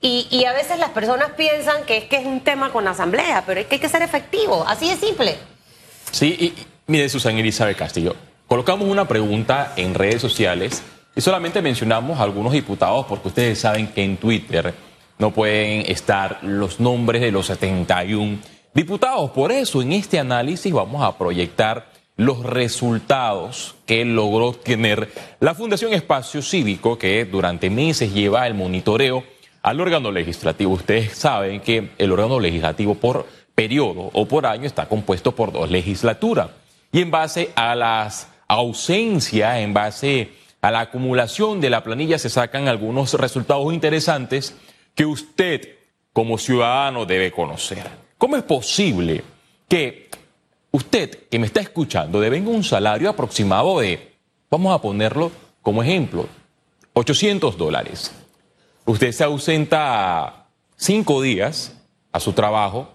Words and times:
Y, 0.00 0.44
a 0.44 0.52
veces 0.52 0.78
las 0.78 0.90
personas 0.90 1.32
piensan 1.36 1.84
que 1.84 1.96
es 1.96 2.04
que 2.04 2.16
es 2.16 2.26
un 2.26 2.40
tema 2.40 2.70
con 2.70 2.86
asamblea, 2.86 3.42
pero 3.44 3.60
es 3.60 3.66
que 3.66 3.76
hay 3.76 3.80
que 3.80 3.88
ser 3.88 4.02
efectivo, 4.02 4.64
así 4.66 4.88
de 4.88 4.96
simple. 4.96 5.36
Sí, 6.12 6.36
y 6.38 6.54
mire, 6.86 7.08
Susana 7.08 7.40
Elizabeth 7.40 7.76
Castillo, 7.76 8.14
colocamos 8.46 8.88
una 8.88 9.08
pregunta 9.08 9.72
en 9.76 9.94
redes 9.94 10.22
sociales 10.22 10.82
y 11.16 11.20
solamente 11.20 11.60
mencionamos 11.62 12.20
a 12.20 12.22
algunos 12.22 12.52
diputados 12.52 13.06
porque 13.06 13.28
ustedes 13.28 13.58
saben 13.58 13.88
que 13.88 14.04
en 14.04 14.18
Twitter 14.18 14.72
no 15.18 15.32
pueden 15.32 15.90
estar 15.90 16.38
los 16.42 16.78
nombres 16.78 17.20
de 17.20 17.32
los 17.32 17.46
71 17.46 18.38
diputados. 18.72 19.32
Por 19.32 19.50
eso 19.50 19.82
en 19.82 19.92
este 19.92 20.20
análisis 20.20 20.72
vamos 20.72 21.02
a 21.02 21.18
proyectar 21.18 21.90
los 22.16 22.44
resultados 22.44 23.74
que 23.84 24.04
logró 24.04 24.52
tener 24.52 25.12
la 25.40 25.54
Fundación 25.54 25.92
Espacio 25.92 26.40
Cívico, 26.40 26.98
que 26.98 27.24
durante 27.24 27.68
meses 27.68 28.14
lleva 28.14 28.46
el 28.46 28.54
monitoreo 28.54 29.24
al 29.68 29.82
órgano 29.82 30.10
legislativo. 30.10 30.72
Ustedes 30.72 31.12
saben 31.12 31.60
que 31.60 31.90
el 31.98 32.10
órgano 32.12 32.40
legislativo 32.40 32.94
por 32.94 33.26
periodo 33.54 34.08
o 34.14 34.26
por 34.26 34.46
año 34.46 34.64
está 34.64 34.88
compuesto 34.88 35.32
por 35.32 35.52
dos 35.52 35.70
legislaturas. 35.70 36.48
Y 36.90 37.02
en 37.02 37.10
base 37.10 37.50
a 37.54 37.74
las 37.74 38.28
ausencias, 38.46 39.58
en 39.58 39.74
base 39.74 40.30
a 40.62 40.70
la 40.70 40.80
acumulación 40.80 41.60
de 41.60 41.68
la 41.68 41.84
planilla, 41.84 42.18
se 42.18 42.30
sacan 42.30 42.66
algunos 42.66 43.12
resultados 43.12 43.70
interesantes 43.74 44.54
que 44.94 45.04
usted 45.04 45.76
como 46.14 46.38
ciudadano 46.38 47.04
debe 47.04 47.30
conocer. 47.30 47.86
¿Cómo 48.16 48.36
es 48.38 48.44
posible 48.44 49.22
que 49.68 50.08
usted 50.70 51.28
que 51.28 51.38
me 51.38 51.46
está 51.46 51.60
escuchando 51.60 52.20
devenga 52.20 52.48
un 52.48 52.64
salario 52.64 53.10
aproximado 53.10 53.80
de, 53.80 54.14
vamos 54.50 54.74
a 54.74 54.80
ponerlo 54.80 55.30
como 55.60 55.82
ejemplo, 55.82 56.26
800 56.94 57.58
dólares? 57.58 58.12
Usted 58.88 59.12
se 59.12 59.22
ausenta 59.22 60.46
cinco 60.78 61.20
días 61.20 61.76
a 62.10 62.20
su 62.20 62.32
trabajo, 62.32 62.88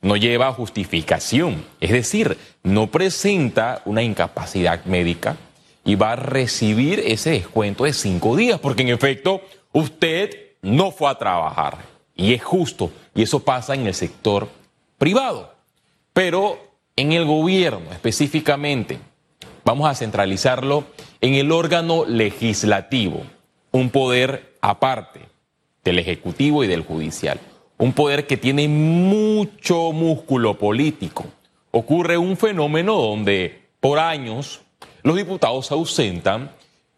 no 0.00 0.16
lleva 0.16 0.52
justificación, 0.52 1.64
es 1.80 1.90
decir, 1.90 2.38
no 2.62 2.92
presenta 2.92 3.82
una 3.84 4.04
incapacidad 4.04 4.84
médica 4.84 5.36
y 5.84 5.96
va 5.96 6.12
a 6.12 6.16
recibir 6.16 7.00
ese 7.00 7.30
descuento 7.30 7.82
de 7.82 7.92
cinco 7.92 8.36
días, 8.36 8.60
porque 8.60 8.82
en 8.82 8.90
efecto 8.90 9.40
usted 9.72 10.30
no 10.62 10.92
fue 10.92 11.10
a 11.10 11.18
trabajar. 11.18 11.78
Y 12.14 12.34
es 12.34 12.44
justo, 12.44 12.92
y 13.12 13.22
eso 13.22 13.40
pasa 13.40 13.74
en 13.74 13.88
el 13.88 13.94
sector 13.94 14.48
privado. 14.96 15.52
Pero 16.12 16.56
en 16.94 17.10
el 17.10 17.24
gobierno 17.24 17.90
específicamente, 17.90 19.00
vamos 19.64 19.90
a 19.90 19.96
centralizarlo 19.96 20.84
en 21.20 21.34
el 21.34 21.50
órgano 21.50 22.04
legislativo, 22.04 23.24
un 23.72 23.90
poder 23.90 24.54
aparte 24.60 25.31
del 25.84 25.98
Ejecutivo 25.98 26.64
y 26.64 26.66
del 26.66 26.82
Judicial. 26.82 27.38
Un 27.78 27.92
poder 27.92 28.26
que 28.26 28.36
tiene 28.36 28.68
mucho 28.68 29.92
músculo 29.92 30.58
político. 30.58 31.24
Ocurre 31.70 32.16
un 32.18 32.36
fenómeno 32.36 32.94
donde 32.94 33.62
por 33.80 33.98
años 33.98 34.60
los 35.02 35.16
diputados 35.16 35.66
se 35.66 35.74
ausentan 35.74 36.50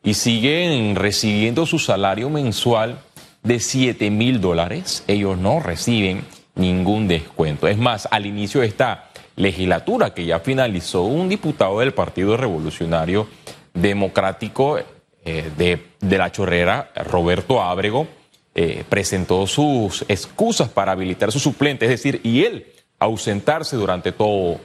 y 0.03 0.15
siguen 0.15 0.97
recibiendo 0.97 1.65
su 1.65 1.79
salario 1.79 2.29
mensual 2.29 2.99
de 3.43 3.61
7 3.61 4.11
mil 4.11 4.41
dólares. 4.41 5.05
Ellos 5.07 5.39
no 5.39 5.61
reciben 5.61 6.25
ningún 6.55 7.09
descuento. 7.09 7.69
Es 7.69 7.79
más, 7.79 8.07
al 8.11 8.27
inicio 8.27 8.61
de 8.61 8.67
esta 8.67 9.11
legislatura 9.37 10.13
que 10.13 10.27
ya 10.27 10.41
finalizó, 10.41 11.03
un 11.03 11.29
diputado 11.29 11.81
del 11.81 11.95
Partido 11.95 12.37
Revolucionario 12.37 13.27
Democrático 13.73 14.79
eh, 14.79 15.51
de, 15.57 15.87
de 16.01 16.19
la 16.19 16.31
Chorrera, 16.31 16.91
Roberto 16.95 17.63
Ábrego, 17.63 18.07
eh, 18.55 18.85
presentó 18.89 19.47
sus 19.47 20.05
excusas 20.09 20.69
para 20.69 20.93
habilitar 20.93 21.33
su 21.33 21.41
suplente, 21.41 21.87
es 21.87 21.91
decir, 21.91 22.21
y 22.23 22.45
él 22.45 22.67
ausentarse 22.99 23.77
durante 23.77 24.13
todo 24.13 24.61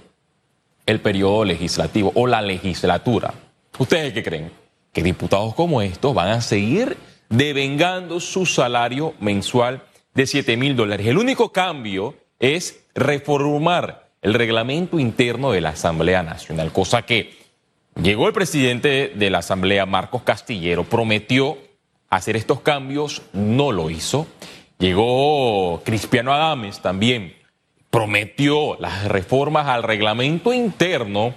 el 0.85 0.99
periodo 0.99 1.43
legislativo 1.45 2.11
o 2.15 2.27
la 2.27 2.41
legislatura. 2.41 3.33
¿Ustedes 3.77 4.13
qué 4.13 4.23
creen? 4.23 4.51
Que 4.93 5.03
diputados 5.03 5.55
como 5.55 5.81
estos 5.81 6.13
van 6.13 6.29
a 6.29 6.41
seguir 6.41 6.97
devengando 7.29 8.19
su 8.19 8.45
salario 8.45 9.13
mensual 9.19 9.83
de 10.13 10.27
7 10.27 10.57
mil 10.57 10.75
dólares. 10.75 11.07
El 11.07 11.17
único 11.17 11.51
cambio 11.51 12.15
es 12.39 12.83
reformar 12.95 14.09
el 14.21 14.33
reglamento 14.33 14.99
interno 14.99 15.51
de 15.51 15.61
la 15.61 15.69
Asamblea 15.69 16.23
Nacional, 16.23 16.71
cosa 16.71 17.03
que 17.03 17.33
llegó 18.01 18.27
el 18.27 18.33
presidente 18.33 19.13
de 19.15 19.29
la 19.29 19.39
Asamblea, 19.39 19.85
Marcos 19.85 20.23
Castillero, 20.23 20.83
prometió 20.83 21.57
hacer 22.09 22.35
estos 22.35 22.61
cambios, 22.61 23.21
no 23.33 23.71
lo 23.71 23.89
hizo. 23.89 24.27
Llegó 24.77 25.81
Cristiano 25.83 26.33
Adames 26.33 26.81
también, 26.81 27.35
prometió 27.89 28.77
las 28.79 29.05
reformas 29.05 29.67
al 29.67 29.83
reglamento 29.83 30.53
interno 30.53 31.33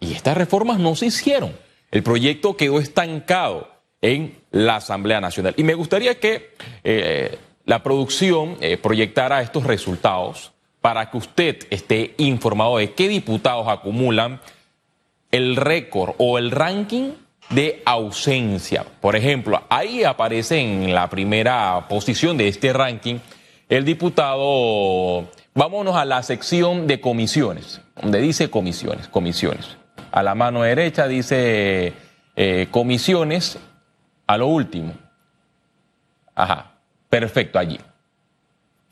y 0.00 0.12
estas 0.12 0.36
reformas 0.36 0.78
no 0.78 0.94
se 0.94 1.06
hicieron. 1.06 1.56
El 1.90 2.02
proyecto 2.02 2.56
quedó 2.56 2.80
estancado 2.80 3.68
en 4.00 4.36
la 4.50 4.76
Asamblea 4.76 5.20
Nacional. 5.20 5.54
Y 5.56 5.62
me 5.62 5.74
gustaría 5.74 6.18
que 6.18 6.54
eh, 6.82 7.38
la 7.64 7.82
producción 7.82 8.56
eh, 8.60 8.76
proyectara 8.76 9.40
estos 9.42 9.64
resultados 9.64 10.52
para 10.80 11.10
que 11.10 11.16
usted 11.16 11.66
esté 11.70 12.14
informado 12.18 12.76
de 12.76 12.92
qué 12.92 13.08
diputados 13.08 13.68
acumulan 13.68 14.40
el 15.30 15.56
récord 15.56 16.14
o 16.18 16.36
el 16.36 16.50
ranking 16.50 17.12
de 17.50 17.82
ausencia. 17.84 18.84
Por 19.00 19.16
ejemplo, 19.16 19.62
ahí 19.68 20.04
aparece 20.04 20.58
en 20.58 20.94
la 20.94 21.08
primera 21.08 21.86
posición 21.88 22.36
de 22.36 22.48
este 22.48 22.72
ranking 22.72 23.16
el 23.68 23.84
diputado, 23.84 25.28
vámonos 25.54 25.96
a 25.96 26.04
la 26.04 26.22
sección 26.22 26.86
de 26.86 27.00
comisiones, 27.00 27.80
donde 28.00 28.20
dice 28.20 28.50
comisiones, 28.50 29.08
comisiones. 29.08 29.76
A 30.12 30.22
la 30.22 30.34
mano 30.34 30.62
derecha 30.62 31.08
dice 31.08 31.94
eh, 32.36 32.68
comisiones, 32.70 33.58
a 34.26 34.36
lo 34.36 34.48
último. 34.48 34.94
Ajá, 36.34 36.72
perfecto, 37.08 37.58
allí. 37.58 37.80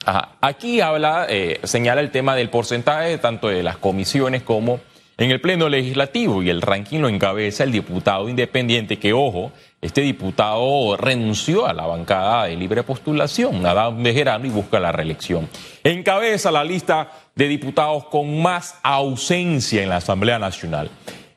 Ajá. 0.04 0.36
Aquí 0.40 0.80
habla, 0.80 1.26
eh, 1.28 1.60
señala 1.64 2.00
el 2.00 2.10
tema 2.10 2.34
del 2.34 2.50
porcentaje 2.50 3.18
tanto 3.18 3.48
de 3.48 3.62
las 3.62 3.76
comisiones 3.76 4.42
como 4.42 4.80
en 5.18 5.30
el 5.30 5.40
Pleno 5.40 5.68
Legislativo 5.68 6.42
y 6.42 6.50
el 6.50 6.62
ranking 6.62 7.00
lo 7.00 7.08
encabeza 7.08 7.64
el 7.64 7.72
diputado 7.72 8.28
independiente 8.28 8.98
que, 8.98 9.12
ojo, 9.12 9.52
este 9.80 10.00
diputado 10.00 10.96
renunció 10.96 11.66
a 11.66 11.74
la 11.74 11.86
bancada 11.86 12.44
de 12.44 12.56
libre 12.56 12.82
postulación, 12.82 13.64
Adán 13.66 14.02
Bejerano, 14.02 14.46
y 14.46 14.50
busca 14.50 14.80
la 14.80 14.92
reelección. 14.92 15.48
Encabeza 15.84 16.50
la 16.50 16.64
lista 16.64 17.10
de 17.34 17.48
diputados 17.48 18.06
con 18.06 18.40
más 18.40 18.78
ausencia 18.82 19.82
en 19.82 19.88
la 19.88 19.96
Asamblea 19.96 20.38
Nacional. 20.38 20.90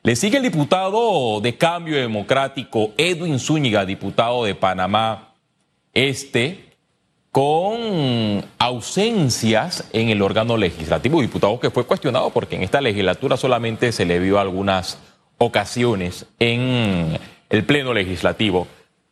Le 0.04 0.16
sigue 0.16 0.38
el 0.38 0.44
diputado 0.44 1.42
de 1.42 1.58
Cambio 1.58 1.98
Democrático, 1.98 2.94
Edwin 2.98 3.40
Zúñiga, 3.40 3.86
diputado 3.86 4.46
de 4.46 4.54
Panamá 4.54 5.34
Este, 5.94 6.75
con 7.36 8.46
ausencias 8.60 9.90
en 9.92 10.08
el 10.08 10.22
órgano 10.22 10.56
legislativo, 10.56 11.20
diputado 11.20 11.60
que 11.60 11.70
fue 11.70 11.86
cuestionado 11.86 12.30
porque 12.30 12.56
en 12.56 12.64
esta 12.64 12.80
legislatura 12.80 13.36
solamente 13.36 13.92
se 13.92 14.06
le 14.06 14.20
vio 14.20 14.40
algunas 14.40 15.00
ocasiones 15.38 16.28
en 16.40 17.18
el 17.50 17.66
Pleno 17.66 17.94
Legislativo. 17.94 18.68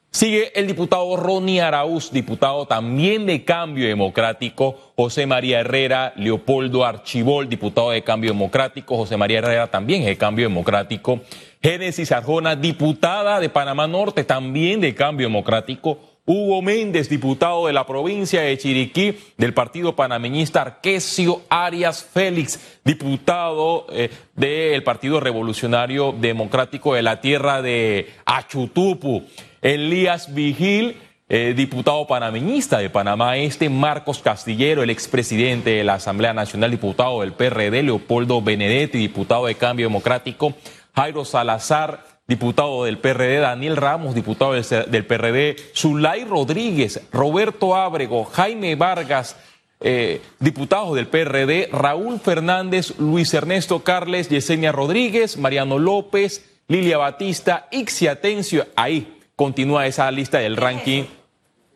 Sigue 0.09 0.57
el 0.57 0.67
diputado 0.67 1.17
Ronnie 1.17 1.59
Araúz, 1.59 2.13
diputado 2.13 2.65
también 2.65 3.25
de 3.25 3.43
Cambio 3.43 3.87
Democrático, 3.89 4.93
José 4.95 5.25
María 5.25 5.59
Herrera, 5.59 6.13
Leopoldo 6.15 6.85
Archibol, 6.85 7.49
diputado 7.49 7.91
de 7.91 8.03
Cambio 8.03 8.31
Democrático, 8.31 8.95
José 8.95 9.17
María 9.17 9.39
Herrera 9.39 9.67
también 9.67 10.05
de 10.05 10.15
Cambio 10.15 10.47
Democrático, 10.47 11.19
Génesis 11.61 12.13
Arjona, 12.13 12.55
diputada 12.55 13.41
de 13.41 13.49
Panamá 13.49 13.85
Norte, 13.85 14.23
también 14.23 14.79
de 14.79 14.95
Cambio 14.95 15.27
Democrático, 15.27 16.12
Hugo 16.25 16.61
Méndez, 16.61 17.09
diputado 17.09 17.67
de 17.67 17.73
la 17.73 17.85
provincia 17.85 18.41
de 18.41 18.57
Chiriquí 18.57 19.17
del 19.37 19.53
partido 19.53 19.93
panameñista 19.93 20.61
Arquesio 20.61 21.41
Arias 21.49 22.01
Félix, 22.05 22.79
diputado 22.85 23.87
eh, 23.89 24.09
del 24.33 24.83
Partido 24.83 25.19
Revolucionario 25.19 26.13
Democrático 26.13 26.93
de 26.93 27.01
la 27.01 27.19
tierra 27.19 27.61
de 27.61 28.09
Achutupu. 28.25 29.23
Elías 29.61 30.33
Vigil, 30.33 30.95
eh, 31.27 31.53
diputado 31.57 32.07
panameñista 32.07 32.77
de 32.77 32.89
Panamá 32.89 33.35
Este, 33.35 33.67
Marcos 33.67 34.19
Castillero, 34.19 34.81
el 34.81 34.91
expresidente 34.91 35.71
de 35.71 35.83
la 35.83 35.95
Asamblea 35.95 36.33
Nacional, 36.33 36.71
diputado 36.71 37.19
del 37.19 37.33
PRD, 37.33 37.83
Leopoldo 37.83 38.41
Benedetti, 38.41 38.97
diputado 38.97 39.47
de 39.47 39.55
Cambio 39.55 39.87
Democrático, 39.87 40.53
Jairo 40.95 41.25
Salazar, 41.25 42.12
diputado 42.27 42.85
del 42.85 42.97
PRD, 42.97 43.39
Daniel 43.39 43.77
Ramos, 43.77 44.15
diputado 44.15 44.53
del, 44.53 45.05
PRD, 45.05 45.55
Zulay 45.75 46.23
Rodríguez, 46.23 47.01
Roberto 47.11 47.75
Ábrego, 47.75 48.25
Jaime 48.25 48.75
Vargas, 48.75 49.35
eh, 49.81 50.21
diputados 50.39 50.95
del 50.95 51.07
PRD, 51.07 51.69
Raúl 51.71 52.19
Fernández, 52.19 52.97
Luis 52.99 53.33
Ernesto 53.33 53.83
Carles, 53.83 54.29
Yesenia 54.29 54.71
Rodríguez, 54.71 55.37
Mariano 55.37 55.77
López, 55.77 56.49
Lilia 56.67 56.97
Batista, 56.97 57.67
Ixia 57.71 58.13
Atencio, 58.13 58.65
ahí 58.75 59.19
continúa 59.35 59.87
esa 59.87 60.09
lista 60.11 60.39
del 60.39 60.57
ranking 60.57 61.03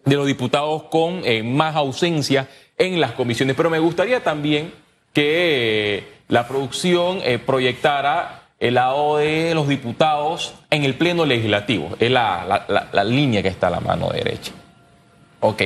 de 0.05 0.15
los 0.15 0.25
diputados 0.25 0.83
con 0.83 1.21
eh, 1.25 1.43
más 1.43 1.75
ausencia 1.75 2.47
en 2.77 3.01
las 3.01 3.11
comisiones. 3.11 3.55
Pero 3.55 3.69
me 3.69 3.79
gustaría 3.79 4.23
también 4.23 4.73
que 5.13 5.97
eh, 5.97 6.03
la 6.29 6.47
producción 6.47 7.19
eh, 7.23 7.39
proyectara 7.39 8.36
el 8.59 8.73
lado 8.75 9.17
de 9.17 9.53
los 9.53 9.67
diputados 9.67 10.53
en 10.69 10.83
el 10.83 10.95
pleno 10.95 11.25
legislativo. 11.25 11.95
Es 11.99 12.09
la, 12.11 12.43
la- 12.45 12.65
la- 12.67 12.87
la 12.91 13.03
línea 13.03 13.41
que 13.43 13.49
está 13.49 13.67
a 13.67 13.71
la 13.71 13.79
mano 13.79 14.09
derecha. 14.09 14.51
Ok. 15.39 15.63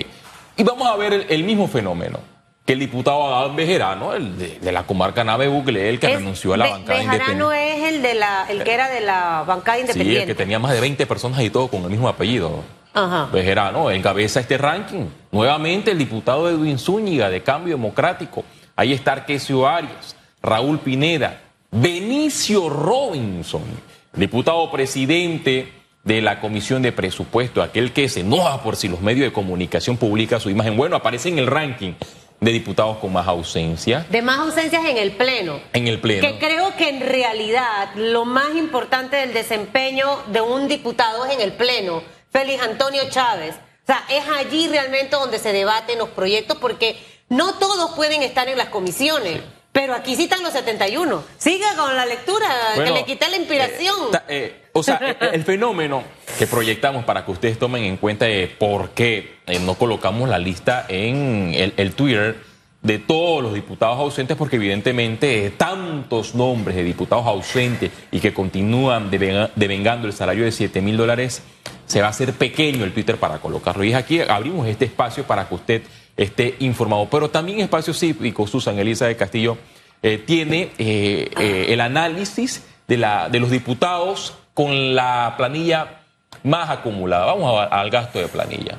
Y 0.57 0.63
vamos 0.63 0.87
a 0.87 0.95
ver 0.97 1.13
el, 1.13 1.25
el 1.29 1.43
mismo 1.43 1.67
fenómeno. 1.67 2.19
Que 2.65 2.73
el 2.73 2.79
diputado 2.79 3.33
Adán 3.35 3.55
Bejerano, 3.55 4.13
el 4.13 4.37
de, 4.37 4.59
de 4.59 4.71
la 4.71 4.83
comarca 4.83 5.23
Nave 5.23 5.47
Bucle, 5.47 5.89
el 5.89 5.99
que 5.99 6.07
Es- 6.07 6.13
renunció 6.15 6.53
a 6.53 6.57
la 6.57 6.65
Be- 6.65 6.71
bancada 6.71 6.99
Bejarano 6.99 7.53
independiente. 7.55 7.87
es 7.87 7.93
el 7.95 8.01
de 8.03 8.13
la, 8.13 8.45
el 8.49 8.63
que 8.63 8.73
era 8.73 8.89
de 8.89 9.01
la 9.01 9.43
bancada 9.47 9.77
Sí, 9.77 9.81
independiente. 9.81 10.21
el 10.23 10.27
que 10.27 10.35
tenía 10.35 10.59
más 10.59 10.73
de 10.73 10.79
20 10.81 11.05
personas 11.07 11.41
y 11.41 11.49
todo 11.49 11.69
con 11.69 11.83
el 11.83 11.89
mismo 11.89 12.07
apellido. 12.07 12.63
Ajá. 12.93 13.29
Bejerano 13.31 13.89
encabeza 13.89 14.41
este 14.41 14.57
ranking. 14.57 15.05
Nuevamente 15.31 15.91
el 15.91 15.97
diputado 15.97 16.49
Edwin 16.49 16.77
Zúñiga 16.77 17.29
de 17.29 17.41
Cambio 17.41 17.75
Democrático. 17.75 18.43
Ahí 18.75 18.93
está 18.93 19.13
Arquesio 19.13 19.67
Arias, 19.67 20.15
Raúl 20.43 20.79
Pineda, 20.79 21.39
Benicio 21.73 22.69
Robinson, 22.69 23.63
diputado 24.11 24.69
presidente 24.69 25.71
de 26.03 26.21
la 26.21 26.41
Comisión 26.41 26.81
de 26.81 26.91
Presupuesto, 26.91 27.61
aquel 27.61 27.93
que 27.93 28.09
se 28.09 28.19
enoja 28.19 28.61
por 28.61 28.75
si 28.75 28.89
los 28.89 28.99
medios 28.99 29.23
de 29.23 29.31
comunicación 29.31 29.95
publican 29.95 30.41
su 30.41 30.49
imagen. 30.49 30.75
Bueno, 30.75 30.97
aparece 30.97 31.29
en 31.29 31.39
el 31.39 31.47
ranking 31.47 31.93
de 32.41 32.51
diputados 32.51 32.97
con 32.97 33.13
más 33.13 33.25
ausencia 33.25 34.05
De 34.09 34.21
más 34.21 34.39
ausencias 34.39 34.83
en 34.85 34.97
el 34.97 35.13
Pleno. 35.13 35.61
en 35.71 35.87
el 35.87 36.01
Pleno. 36.01 36.27
Que 36.27 36.45
creo 36.45 36.75
que 36.75 36.89
en 36.89 36.99
realidad 36.99 37.95
lo 37.95 38.25
más 38.25 38.53
importante 38.55 39.15
del 39.15 39.33
desempeño 39.33 40.07
de 40.27 40.41
un 40.41 40.67
diputado 40.67 41.25
es 41.25 41.35
en 41.35 41.39
el 41.39 41.53
Pleno, 41.53 42.03
Félix 42.33 42.63
Antonio 42.63 43.03
Chávez. 43.09 43.55
O 43.55 43.85
sea, 43.85 44.03
es 44.09 44.25
allí 44.27 44.67
realmente 44.67 45.15
donde 45.15 45.39
se 45.39 45.53
debaten 45.53 45.99
los 45.99 46.09
proyectos 46.09 46.57
porque 46.57 46.97
no 47.29 47.53
todos 47.53 47.91
pueden 47.95 48.23
estar 48.23 48.49
en 48.49 48.57
las 48.57 48.67
comisiones. 48.67 49.39
Pero 49.71 49.93
aquí 49.93 50.13
están 50.13 50.43
los 50.43 50.51
71. 50.53 51.23
Siga 51.37 51.75
con 51.77 51.95
la 51.95 52.05
lectura, 52.05 52.47
Bueno, 52.75 52.93
que 52.93 52.99
le 52.99 53.05
quité 53.05 53.29
la 53.29 53.37
inspiración. 53.37 53.95
eh, 54.07 54.11
ta- 54.11 54.23
eh, 54.27 54.61
o 54.73 54.83
sea, 54.83 54.99
eh, 55.01 55.15
el 55.33 55.43
fenómeno 55.45 56.03
que 56.37 56.45
proyectamos 56.47 57.05
para 57.05 57.23
que 57.25 57.31
ustedes 57.31 57.57
tomen 57.57 57.83
en 57.85 57.97
cuenta 57.97 58.25
de 58.25 58.47
por 58.47 58.89
qué 58.89 59.37
no 59.61 59.75
colocamos 59.75 60.27
la 60.29 60.39
lista 60.39 60.85
en 60.89 61.53
el, 61.55 61.73
el 61.77 61.93
Twitter 61.93 62.35
de 62.81 62.97
todos 62.99 63.43
los 63.43 63.53
diputados 63.53 63.97
ausentes, 63.99 64.35
porque 64.35 64.55
evidentemente 64.57 65.45
eh, 65.45 65.49
tantos 65.51 66.33
nombres 66.35 66.75
de 66.75 66.83
diputados 66.83 67.25
ausentes 67.27 67.91
y 68.11 68.19
que 68.19 68.33
continúan 68.33 69.09
devenga- 69.11 69.51
devengando 69.55 70.07
el 70.07 70.13
salario 70.13 70.43
de 70.45 70.51
7 70.51 70.81
mil 70.81 70.97
dólares, 70.97 71.43
se 71.85 72.01
va 72.01 72.07
a 72.07 72.09
hacer 72.09 72.33
pequeño 72.33 72.83
el 72.83 72.91
Twitter 72.93 73.17
para 73.17 73.37
colocarlo. 73.39 73.83
Y 73.83 73.91
es 73.91 73.95
aquí 73.95 74.19
abrimos 74.21 74.67
este 74.67 74.85
espacio 74.85 75.23
para 75.25 75.47
que 75.47 75.55
usted 75.55 75.81
esté 76.17 76.55
informado. 76.59 77.07
Pero 77.09 77.29
también 77.29 77.59
Espacio 77.59 77.93
Cívico, 77.93 78.47
Susan 78.47 78.77
Elisa 78.79 79.07
de 79.07 79.15
Castillo, 79.15 79.57
eh, 80.03 80.17
tiene 80.17 80.71
eh, 80.77 81.29
eh, 81.39 81.65
el 81.69 81.81
análisis 81.81 82.65
de, 82.87 82.97
la, 82.97 83.29
de 83.29 83.39
los 83.39 83.49
diputados 83.51 84.33
con 84.53 84.95
la 84.95 85.35
planilla 85.37 86.01
más 86.43 86.69
acumulada. 86.69 87.25
Vamos 87.27 87.59
a- 87.59 87.65
al 87.65 87.89
gasto 87.89 88.19
de 88.19 88.27
planilla. 88.27 88.77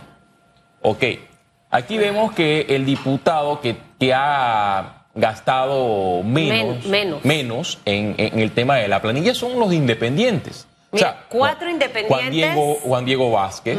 Ok, 0.82 1.04
aquí 1.70 1.96
vemos 1.98 2.32
que 2.32 2.66
el 2.68 2.84
diputado 2.84 3.60
que, 3.60 3.76
que 4.00 4.12
ha 4.12 5.06
gastado 5.14 6.22
menos, 6.24 6.84
Men- 6.86 7.16
menos. 7.22 7.78
en, 7.84 8.14
en 8.18 8.38
el 8.40 8.50
tema 8.52 8.76
de 8.76 8.88
la 8.88 9.00
planilla 9.00 9.34
son 9.34 9.58
los 9.60 9.72
independientes. 9.72 10.66
Mira, 10.90 11.24
cuatro 11.28 11.60
Juan- 11.66 11.70
independientes. 11.70 12.08
Juan 12.18 12.30
Diego, 12.30 12.74
Juan 12.82 13.04
Diego 13.04 13.30
Vázquez, 13.30 13.78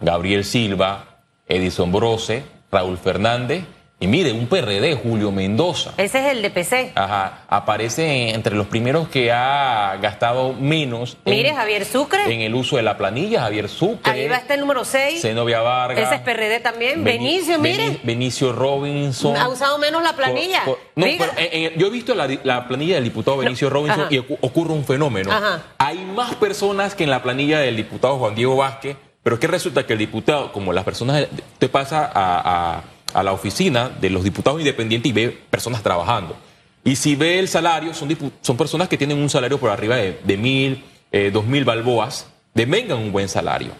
Gabriel 0.00 0.44
Silva, 0.44 1.04
Edison 1.48 1.90
Brose, 1.92 2.42
Raúl 2.70 2.98
Fernández 2.98 3.64
y 4.02 4.06
mire, 4.06 4.32
un 4.32 4.46
PRD, 4.46 4.94
Julio 4.94 5.30
Mendoza. 5.30 5.92
Ese 5.98 6.20
es 6.20 6.32
el 6.32 6.40
de 6.40 6.48
PC. 6.48 6.92
Ajá, 6.94 7.40
aparece 7.50 8.30
entre 8.30 8.56
los 8.56 8.66
primeros 8.66 9.08
que 9.08 9.30
ha 9.30 9.98
gastado 10.00 10.54
menos 10.54 11.18
en- 11.26 11.34
Mire, 11.34 11.52
Javier 11.54 11.84
Sucre. 11.84 12.32
en 12.32 12.40
el 12.40 12.54
uso 12.54 12.76
de 12.78 12.82
la 12.82 12.96
planilla, 12.96 13.42
Javier 13.42 13.68
Sucre. 13.68 14.10
Ahí 14.10 14.26
va 14.26 14.36
este 14.36 14.54
el 14.54 14.60
número 14.60 14.86
6. 14.86 15.20
Zenobia 15.20 15.60
Vargas. 15.60 16.02
Ese 16.06 16.14
es 16.14 16.20
PRD 16.22 16.60
también. 16.60 17.04
Beni- 17.04 17.18
Benicio, 17.18 17.58
mire. 17.58 17.88
Beni- 17.88 18.00
Benicio 18.02 18.52
Robinson. 18.54 19.36
Ha 19.36 19.48
usado 19.48 19.76
menos 19.76 20.02
la 20.02 20.14
planilla. 20.14 20.62
No, 20.64 20.76
pero, 20.96 21.32
eh, 21.36 21.50
eh, 21.52 21.74
yo 21.76 21.88
he 21.88 21.90
visto 21.90 22.14
la, 22.14 22.66
planilla 22.66 22.94
del 22.94 23.04
diputado 23.04 23.36
Benicio 23.36 23.68
Robinson 23.68 24.00
ajá. 24.00 24.14
y 24.14 24.16
ocu- 24.18 24.38
ocurre 24.40 24.72
un 24.72 24.84
fenómeno. 24.86 25.30
Ajá. 25.30 25.60
Hay 25.76 25.98
más 25.98 26.34
personas 26.36 26.94
que 26.94 27.04
en 27.04 27.10
la 27.10 27.22
planilla 27.22 27.58
del 27.60 27.76
diputado 27.76 28.16
Juan 28.16 28.34
Diego 28.34 28.56
Vázquez, 28.56 28.96
pero 29.22 29.34
es 29.36 29.40
que 29.40 29.46
resulta 29.46 29.86
que 29.86 29.92
el 29.94 29.98
diputado, 29.98 30.52
como 30.52 30.72
las 30.72 30.84
personas, 30.84 31.26
te 31.58 31.68
pasa 31.68 32.04
a, 32.12 32.76
a- 32.78 32.84
a 33.12 33.22
la 33.24 33.32
oficina 33.32 33.88
de 33.88 34.08
los 34.08 34.22
diputados 34.22 34.60
independientes 34.60 35.10
y 35.10 35.12
ve 35.12 35.28
personas 35.50 35.82
trabajando. 35.82 36.36
Y 36.84 36.94
si 36.96 37.16
ve 37.16 37.38
el 37.40 37.48
salario, 37.48 37.92
son, 37.92 38.16
son 38.40 38.56
personas 38.56 38.88
que 38.88 38.96
tienen 38.96 39.18
un 39.18 39.28
salario 39.28 39.58
por 39.58 39.70
arriba 39.70 39.96
de, 39.96 40.20
de 40.22 40.36
mil, 40.36 40.84
eh, 41.10 41.30
dos 41.32 41.44
mil 41.44 41.64
balboas, 41.64 42.26
devengan 42.54 42.98
un 42.98 43.12
buen 43.12 43.28
salario 43.28 43.72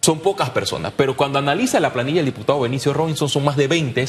son 0.00 0.20
pocas 0.20 0.50
personas, 0.50 0.92
pero 0.94 1.16
cuando 1.16 1.38
analiza 1.38 1.80
la 1.80 1.90
planilla 1.90 2.16
del 2.18 2.26
diputado 2.26 2.60
Benicio 2.60 2.92
Robinson 2.92 3.26
son 3.30 3.42
más 3.42 3.56
de 3.56 3.68
20 3.68 4.04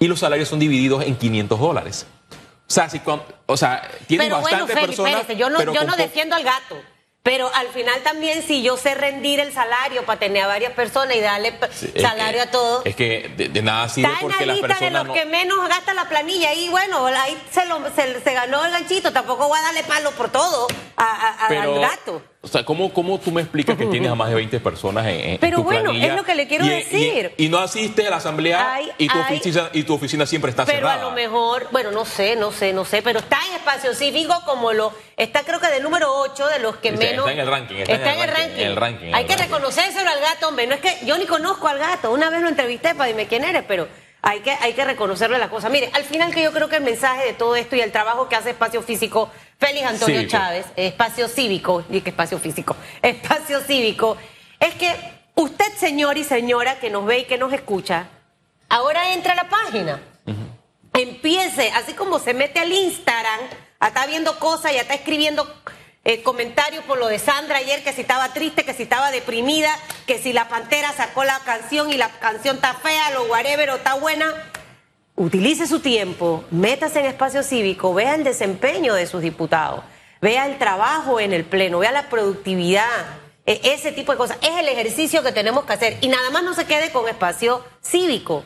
y 0.00 0.08
los 0.08 0.18
salarios 0.18 0.48
son 0.48 0.58
divididos 0.58 1.04
en 1.04 1.14
500 1.14 1.60
dólares. 1.60 2.04
O 2.68 2.72
sea, 2.72 2.90
si 2.90 3.00
o 3.46 3.56
sea 3.56 3.88
tienen 4.08 4.26
Pero 4.26 4.40
bueno, 4.40 4.58
bastantes 4.66 4.74
Feli, 4.74 4.86
personas. 4.88 5.38
yo 5.38 5.48
no, 5.48 5.62
yo 5.72 5.84
no 5.84 5.94
defiendo 5.96 6.34
al 6.34 6.42
gato. 6.42 6.74
Pero 7.26 7.50
al 7.54 7.66
final 7.70 8.00
también 8.04 8.40
si 8.46 8.62
yo 8.62 8.76
sé 8.76 8.94
rendir 8.94 9.40
el 9.40 9.52
salario 9.52 10.04
para 10.06 10.20
tener 10.20 10.44
a 10.44 10.46
varias 10.46 10.72
personas 10.74 11.16
y 11.16 11.20
darle 11.20 11.58
Sí, 11.72 11.92
salario 12.00 12.36
que- 12.42 12.48
a 12.48 12.50
todos. 12.52 12.86
Es 12.86 12.94
que 12.94 13.32
de, 13.36 13.48
de 13.48 13.62
nada 13.62 13.88
sirve 13.88 14.06
Está 14.12 14.20
en 14.20 14.26
porque 14.30 14.46
la 14.46 14.52
las 14.52 14.54
lista 14.56 14.68
de 14.68 14.74
personas 14.74 14.92
los 15.00 15.06
no- 15.08 15.12
que 15.14 15.24
menos 15.24 15.68
gasta 15.68 15.92
la 15.92 16.08
planilla 16.08 16.54
y 16.54 16.68
bueno, 16.68 17.04
ahí 17.06 17.36
se, 17.50 17.66
lo, 17.66 17.80
se, 17.96 18.20
se 18.20 18.32
ganó 18.32 18.64
el 18.64 18.70
ganchito. 18.70 19.12
Tampoco 19.12 19.48
voy 19.48 19.58
a 19.58 19.62
darle 19.62 19.82
palo 19.82 20.12
por 20.12 20.30
todo 20.30 20.68
a, 20.96 21.02
a- 21.04 21.44
a- 21.46 21.48
Pero, 21.48 21.74
al 21.74 21.80
gato. 21.80 22.22
O 22.46 22.48
sea, 22.48 22.64
¿cómo, 22.64 22.92
¿cómo 22.92 23.18
tú 23.18 23.32
me 23.32 23.42
explicas 23.42 23.76
que 23.76 23.86
tienes 23.86 24.08
a 24.08 24.14
más 24.14 24.28
de 24.28 24.36
20 24.36 24.60
personas 24.60 25.04
en, 25.06 25.20
en 25.30 25.38
Pero 25.38 25.56
tu 25.56 25.64
bueno, 25.64 25.82
planilla 25.90 26.06
es 26.06 26.14
lo 26.14 26.22
que 26.22 26.36
le 26.36 26.46
quiero 26.46 26.64
y- 26.64 26.68
decir. 26.68 27.32
Y, 27.36 27.46
y 27.46 27.48
no 27.48 27.58
asistes 27.58 28.06
a 28.06 28.10
la 28.10 28.16
asamblea 28.18 28.78
y, 28.98 29.08
tu 29.08 29.18
oficina, 29.18 29.68
y 29.72 29.82
tu 29.82 29.94
oficina 29.94 30.26
siempre 30.26 30.50
está 30.50 30.64
Pero 30.64 30.78
cerrada. 30.78 31.00
a 31.00 31.04
lo 31.06 31.10
mejor, 31.10 31.66
bueno, 31.72 31.90
no 31.90 32.04
sé, 32.04 32.36
no 32.36 32.52
sé, 32.52 32.72
no 32.72 32.84
sé, 32.84 33.02
pero 33.02 33.18
está 33.18 33.40
en 33.48 33.56
espacio 33.56 33.92
cívico 33.94 34.32
como 34.46 34.72
lo, 34.72 34.92
está 35.16 35.42
creo 35.42 35.58
que 35.58 35.66
del 35.66 35.82
número 35.82 36.08
8 36.20 36.46
de 36.46 36.58
los 36.60 36.76
que 36.76 36.92
menos. 36.92 37.26
está 37.26 37.32
en 37.32 37.40
el 37.40 37.46
ranking, 37.48 37.74
está 37.78 38.14
en 38.14 38.20
el 38.20 38.28
ranking, 38.30 38.60
en 38.60 38.66
el 38.68 38.76
ranking, 38.76 39.06
en 39.08 39.14
Hay 39.16 39.22
el 39.22 39.26
que 39.28 39.34
ranking. 39.36 39.52
reconocérselo 39.52 40.08
al 40.08 40.20
gato, 40.20 40.46
hombre. 40.48 40.68
No 40.68 40.74
es 40.76 40.80
que 40.80 40.98
yo 41.04 41.18
ni 41.18 41.26
conozco 41.26 41.66
al 41.66 41.78
gato. 41.78 42.12
Una 42.12 42.30
vez 42.30 42.40
lo 42.42 42.48
entrevisté 42.48 42.94
para 42.94 43.08
dime 43.08 43.26
quién 43.26 43.42
eres, 43.42 43.64
pero 43.66 43.88
hay 44.28 44.40
que, 44.40 44.50
hay 44.50 44.72
que 44.72 44.84
reconocerle 44.84 45.38
la 45.38 45.48
cosa. 45.48 45.68
Mire, 45.68 45.88
al 45.92 46.02
final 46.02 46.34
que 46.34 46.42
yo 46.42 46.52
creo 46.52 46.68
que 46.68 46.76
el 46.76 46.82
mensaje 46.82 47.24
de 47.24 47.32
todo 47.32 47.54
esto 47.54 47.76
y 47.76 47.80
el 47.80 47.92
trabajo 47.92 48.28
que 48.28 48.34
hace 48.34 48.50
Espacio 48.50 48.82
Físico, 48.82 49.30
Félix 49.58 49.86
Antonio 49.86 50.18
Cívico. 50.18 50.30
Chávez, 50.30 50.66
Espacio 50.74 51.28
Cívico, 51.28 51.84
y 51.88 52.00
que 52.00 52.10
Espacio 52.10 52.40
Físico, 52.40 52.74
Espacio 53.02 53.60
Cívico, 53.60 54.16
es 54.58 54.74
que 54.74 54.92
usted, 55.36 55.72
señor 55.76 56.18
y 56.18 56.24
señora 56.24 56.80
que 56.80 56.90
nos 56.90 57.06
ve 57.06 57.20
y 57.20 57.24
que 57.26 57.38
nos 57.38 57.52
escucha, 57.52 58.08
ahora 58.68 59.12
entra 59.12 59.34
a 59.34 59.36
la 59.36 59.48
página 59.48 60.00
empiece, 60.92 61.70
así 61.72 61.92
como 61.92 62.18
se 62.18 62.34
mete 62.34 62.60
al 62.60 62.72
Instagram, 62.72 63.40
está 63.80 64.06
viendo 64.06 64.38
cosas 64.38 64.72
y 64.72 64.76
a 64.76 64.80
está 64.80 64.94
escribiendo 64.94 65.46
eh, 66.08 66.22
comentarios 66.22 66.84
por 66.84 66.98
lo 66.98 67.08
de 67.08 67.18
Sandra 67.18 67.58
ayer, 67.58 67.82
que 67.82 67.92
si 67.92 68.02
estaba 68.02 68.32
triste, 68.32 68.64
que 68.64 68.72
si 68.72 68.84
estaba 68.84 69.10
deprimida, 69.10 69.76
que 70.06 70.18
si 70.18 70.32
la 70.32 70.48
Pantera 70.48 70.92
sacó 70.92 71.24
la 71.24 71.40
canción 71.40 71.92
y 71.92 71.96
la 71.96 72.08
canción 72.20 72.56
está 72.56 72.74
fea, 72.74 73.10
lo 73.10 73.24
whatever 73.24 73.70
o 73.70 73.74
está 73.74 73.94
buena. 73.94 74.32
Utilice 75.16 75.66
su 75.66 75.80
tiempo, 75.80 76.44
métase 76.52 77.00
en 77.00 77.06
espacio 77.06 77.42
cívico, 77.42 77.92
vea 77.92 78.14
el 78.14 78.22
desempeño 78.22 78.94
de 78.94 79.08
sus 79.08 79.20
diputados, 79.20 79.82
vea 80.20 80.46
el 80.46 80.58
trabajo 80.58 81.18
en 81.18 81.32
el 81.32 81.44
Pleno, 81.44 81.80
vea 81.80 81.90
la 81.90 82.08
productividad, 82.08 82.86
e- 83.44 83.60
ese 83.64 83.90
tipo 83.90 84.12
de 84.12 84.18
cosas. 84.18 84.38
Es 84.42 84.56
el 84.60 84.68
ejercicio 84.68 85.24
que 85.24 85.32
tenemos 85.32 85.64
que 85.64 85.72
hacer. 85.72 85.98
Y 86.02 86.08
nada 86.08 86.30
más 86.30 86.44
no 86.44 86.54
se 86.54 86.66
quede 86.66 86.92
con 86.92 87.08
espacio 87.08 87.64
cívico. 87.82 88.44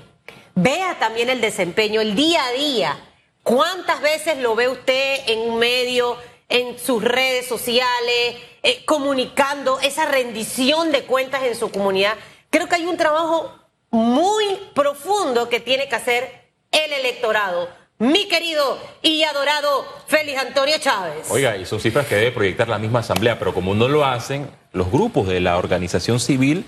Vea 0.54 0.98
también 0.98 1.28
el 1.28 1.42
desempeño, 1.42 2.00
el 2.00 2.14
día 2.14 2.42
a 2.42 2.52
día. 2.52 2.98
¿Cuántas 3.42 4.00
veces 4.00 4.38
lo 4.38 4.54
ve 4.54 4.68
usted 4.68 5.20
en 5.26 5.40
un 5.40 5.58
medio, 5.58 6.16
en 6.50 6.78
sus 6.78 7.02
redes 7.02 7.46
sociales, 7.48 8.36
eh, 8.62 8.84
comunicando 8.84 9.80
esa 9.80 10.04
rendición 10.06 10.92
de 10.92 11.02
cuentas 11.04 11.42
en 11.44 11.56
su 11.56 11.70
comunidad? 11.70 12.14
Creo 12.50 12.68
que 12.68 12.74
hay 12.76 12.84
un 12.86 12.96
trabajo 12.96 13.52
muy 13.90 14.44
profundo 14.74 15.48
que 15.48 15.60
tiene 15.60 15.88
que 15.88 15.96
hacer 15.96 16.50
el 16.70 16.92
electorado. 16.92 17.68
Mi 17.98 18.28
querido 18.28 18.78
y 19.02 19.22
adorado 19.24 19.84
Félix 20.06 20.38
Antonio 20.40 20.76
Chávez. 20.78 21.26
Oiga, 21.30 21.56
y 21.56 21.66
son 21.66 21.80
cifras 21.80 22.06
que 22.06 22.14
debe 22.14 22.32
proyectar 22.32 22.68
la 22.68 22.78
misma 22.78 23.00
asamblea, 23.00 23.38
pero 23.38 23.52
como 23.52 23.74
no 23.74 23.88
lo 23.88 24.04
hacen, 24.04 24.50
los 24.72 24.90
grupos 24.90 25.28
de 25.28 25.40
la 25.40 25.58
organización 25.58 26.18
civil 26.18 26.64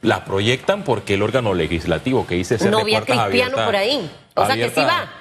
las 0.00 0.20
proyectan 0.20 0.82
porque 0.84 1.14
el 1.14 1.22
órgano 1.22 1.52
legislativo 1.52 2.26
que 2.26 2.36
dice 2.36 2.58
ser 2.58 2.70
no 2.70 2.78
había 2.78 3.02
cristiano 3.02 3.26
abiertas- 3.58 3.66
por 3.66 3.76
ahí. 3.76 4.10
O 4.34 4.46
sea 4.46 4.54
que 4.54 4.70
sí 4.70 4.80
abierta- 4.80 4.86
va. 4.86 5.12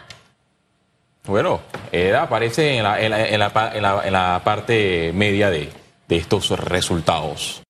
Bueno, 1.25 1.59
eh, 1.91 2.15
aparece 2.15 2.77
en 2.77 2.83
la, 2.83 2.99
en 3.01 3.11
la- 3.11 3.27
en 3.27 3.39
la 3.39 4.01
en 4.05 4.13
la- 4.13 4.41
parte 4.43 5.11
media 5.13 5.49
de 5.49 5.69
estos 6.09 6.49
resultados. 6.59 7.61